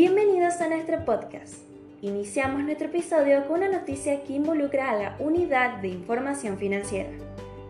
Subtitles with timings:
[0.00, 1.56] Bienvenidos a nuestro podcast.
[2.02, 7.10] Iniciamos nuestro episodio con una noticia que involucra a la Unidad de Información Financiera,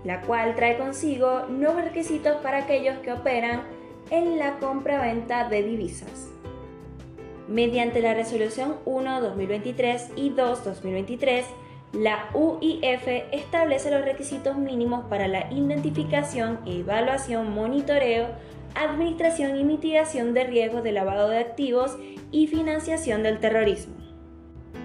[0.05, 3.63] la cual trae consigo nuevos requisitos para aquellos que operan
[4.11, 6.29] en la compra-venta de divisas.
[7.49, 11.45] Mediante la Resolución 1-2023 y 2-2023,
[11.93, 18.29] la UIF establece los requisitos mínimos para la identificación, evaluación, monitoreo,
[18.75, 21.97] administración y mitigación de riesgos de lavado de activos
[22.31, 23.95] y financiación del terrorismo.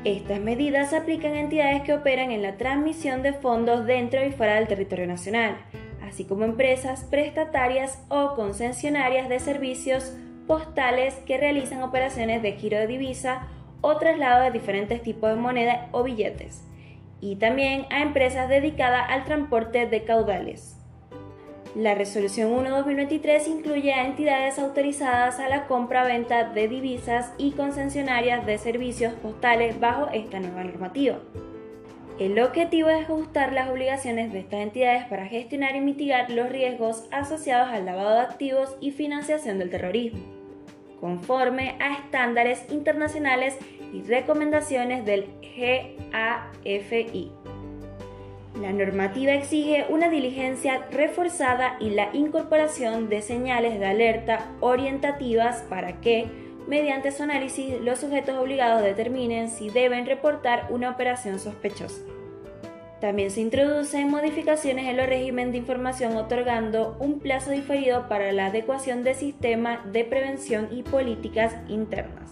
[0.06, 4.32] Estas medidas se aplican a entidades que operan en la transmisión de fondos dentro y
[4.32, 5.58] fuera del territorio nacional,
[6.02, 10.14] así como empresas prestatarias o concesionarias de servicios
[10.48, 13.48] postales que realizan operaciones de giro de divisa
[13.82, 16.64] o traslado de diferentes tipos de moneda o billetes,
[17.24, 20.76] y también a empresas dedicadas al transporte de caudales.
[21.74, 28.58] La resolución 1-2023 incluye a entidades autorizadas a la compra-venta de divisas y concesionarias de
[28.58, 31.20] servicios postales bajo esta nueva normativa.
[32.20, 37.08] El objetivo es ajustar las obligaciones de estas entidades para gestionar y mitigar los riesgos
[37.12, 40.20] asociados al lavado de activos y financiación del terrorismo,
[41.04, 43.58] conforme a estándares internacionales
[43.92, 47.30] y recomendaciones del GAFI.
[48.62, 56.00] La normativa exige una diligencia reforzada y la incorporación de señales de alerta orientativas para
[56.00, 56.28] que,
[56.70, 62.13] mediante su análisis, los sujetos obligados determinen si deben reportar una operación sospechosa.
[63.04, 68.46] También se introducen modificaciones en los régimen de información otorgando un plazo diferido para la
[68.46, 72.32] adecuación del sistema de prevención y políticas internas.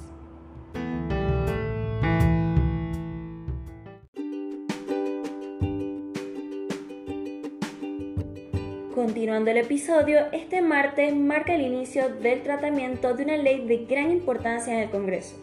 [8.95, 14.09] Continuando el episodio, este martes marca el inicio del tratamiento de una ley de gran
[14.09, 15.35] importancia en el Congreso.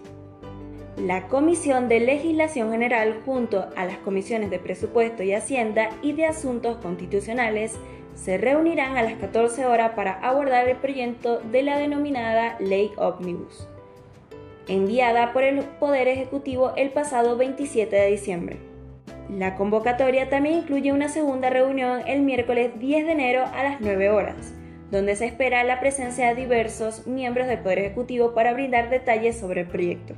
[1.06, 6.26] La Comisión de Legislación General junto a las comisiones de Presupuesto y Hacienda y de
[6.26, 7.78] Asuntos Constitucionales
[8.16, 13.68] se reunirán a las 14 horas para abordar el proyecto de la denominada Ley Omnibus,
[14.66, 18.56] enviada por el Poder Ejecutivo el pasado 27 de diciembre.
[19.30, 24.10] La convocatoria también incluye una segunda reunión el miércoles 10 de enero a las 9
[24.10, 24.52] horas,
[24.90, 29.60] donde se espera la presencia de diversos miembros del Poder Ejecutivo para brindar detalles sobre
[29.60, 30.14] el proyecto.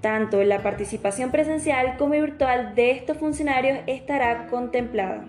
[0.00, 5.24] Tanto la participación presencial como virtual de estos funcionarios estará contemplada.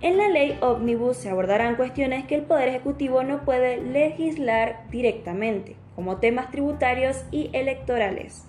[0.00, 5.76] En la ley Omnibus se abordarán cuestiones que el Poder Ejecutivo no puede legislar directamente,
[5.96, 8.44] como temas tributarios y electorales.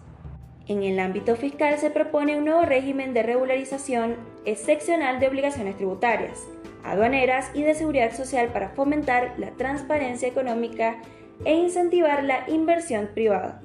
[0.67, 6.47] En el ámbito fiscal se propone un nuevo régimen de regularización excepcional de obligaciones tributarias,
[6.83, 11.01] aduaneras y de seguridad social para fomentar la transparencia económica
[11.43, 13.63] e incentivar la inversión privada.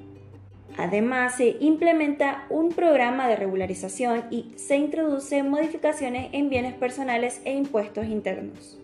[0.77, 7.53] Además, se implementa un programa de regularización y se introducen modificaciones en bienes personales e
[7.53, 8.79] impuestos internos.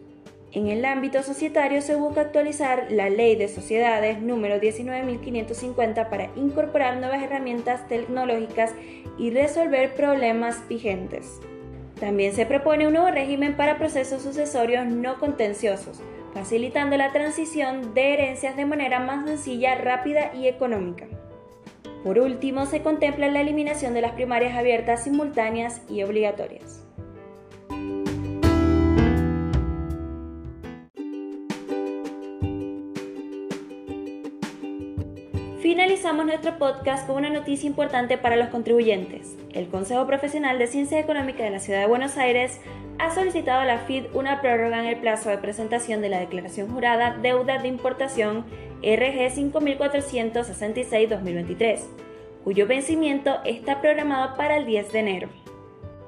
[0.53, 6.97] En el ámbito societario se busca actualizar la Ley de Sociedades número 19.550 para incorporar
[6.97, 8.73] nuevas herramientas tecnológicas
[9.17, 11.39] y resolver problemas vigentes.
[12.01, 16.01] También se propone un nuevo régimen para procesos sucesorios no contenciosos,
[16.33, 21.07] facilitando la transición de herencias de manera más sencilla, rápida y económica.
[22.03, 26.83] Por último, se contempla la eliminación de las primarias abiertas, simultáneas y obligatorias.
[35.61, 39.37] Finalizamos nuestro podcast con una noticia importante para los contribuyentes.
[39.53, 42.59] El Consejo Profesional de Ciencias Económicas de la Ciudad de Buenos Aires
[42.97, 46.67] ha solicitado a la FID una prórroga en el plazo de presentación de la declaración
[46.69, 48.45] jurada Deuda de Importación
[48.81, 51.79] RG 5466-2023,
[52.43, 55.29] cuyo vencimiento está programado para el 10 de enero.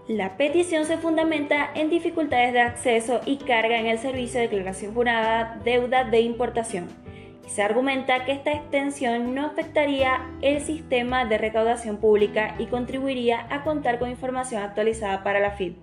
[0.08, 4.94] La petición se fundamenta en dificultades de acceso y carga en el servicio de declaración
[4.94, 7.04] jurada Deuda de Importación
[7.48, 13.64] se argumenta que esta extensión no afectaría el sistema de recaudación pública y contribuiría a
[13.64, 15.74] contar con información actualizada para la FID.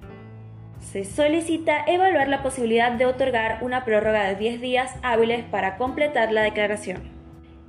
[0.80, 6.32] Se solicita evaluar la posibilidad de otorgar una prórroga de 10 días hábiles para completar
[6.32, 7.20] la declaración.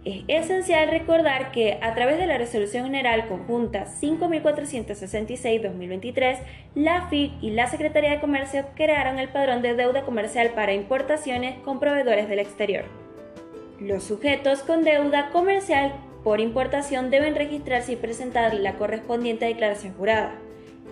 [0.04, 6.40] Es esencial recordar que a través de la Resolución General Conjunta 5466-2023,
[6.74, 11.60] la FID y la Secretaría de Comercio crearon el padrón de deuda comercial para importaciones
[11.60, 12.86] con proveedores del exterior.
[13.80, 15.94] Los sujetos con deuda comercial
[16.24, 20.34] por importación deben registrarse y presentar la correspondiente declaración jurada.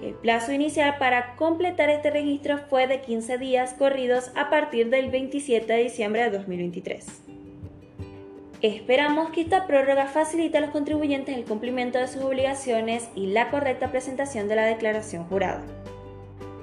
[0.02, 5.10] El plazo inicial para completar este registro fue de 15 días corridos a partir del
[5.10, 7.06] 27 de diciembre de 2023.
[8.62, 13.50] Esperamos que esta prórroga facilite a los contribuyentes el cumplimiento de sus obligaciones y la
[13.50, 15.64] correcta presentación de la declaración jurada.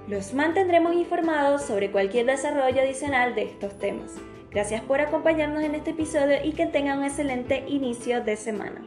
[0.07, 4.15] Los mantendremos informados sobre cualquier desarrollo adicional de estos temas.
[4.51, 8.83] Gracias por acompañarnos en este episodio y que tengan un excelente inicio de semana.